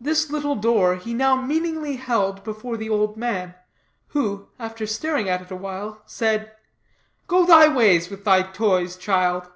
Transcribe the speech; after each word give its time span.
This 0.00 0.28
little 0.28 0.56
door 0.56 0.96
he 0.96 1.14
now 1.14 1.36
meaningly 1.36 1.94
held 1.94 2.42
before 2.42 2.76
the 2.76 2.90
old 2.90 3.16
man, 3.16 3.54
who, 4.08 4.48
after 4.58 4.88
staring 4.88 5.28
at 5.28 5.40
it 5.40 5.52
a 5.52 5.56
while, 5.56 6.02
said: 6.04 6.50
"Go 7.28 7.46
thy 7.46 7.68
ways 7.72 8.10
with 8.10 8.24
thy 8.24 8.42
toys, 8.42 8.96
child." 8.96 9.48